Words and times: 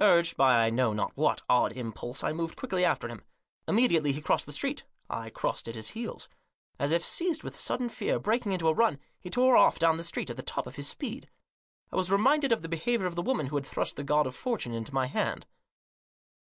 Urged 0.00 0.36
by 0.36 0.66
I 0.66 0.68
know 0.68 0.92
not 0.92 1.12
what 1.16 1.40
odd 1.48 1.72
impulse, 1.72 2.22
I 2.22 2.34
moved 2.34 2.56
quickly 2.56 2.84
after 2.84 3.08
him. 3.08 3.24
Immediately, 3.66 4.12
he 4.12 4.20
crossed 4.20 4.44
the 4.44 4.52
street. 4.52 4.84
I 5.08 5.30
crossed 5.30 5.66
at 5.66 5.76
his 5.76 5.88
heels. 5.96 6.28
As 6.78 6.92
if 6.92 7.02
seized 7.02 7.42
with 7.42 7.56
sudden 7.56 7.88
fear, 7.88 8.18
breaking 8.18 8.52
into 8.52 8.68
a 8.68 8.74
run, 8.74 8.98
he 9.18 9.30
tore 9.30 9.56
off 9.56 9.78
down 9.78 9.96
the 9.96 10.04
street 10.04 10.28
at 10.28 10.36
the 10.36 10.42
top 10.42 10.66
of 10.66 10.76
his 10.76 10.88
speed. 10.88 11.30
I 11.90 11.96
was 11.96 12.12
reminded 12.12 12.52
of 12.52 12.60
the 12.60 12.68
behaviour 12.68 13.06
of 13.06 13.14
the 13.14 13.22
woman 13.22 13.46
who 13.46 13.56
had 13.56 13.64
thrust 13.64 13.96
the 13.96 14.04
God 14.04 14.26
of 14.26 14.36
Fortune 14.36 14.74
into 14.74 14.92
my 14.92 15.06
hand. 15.06 15.46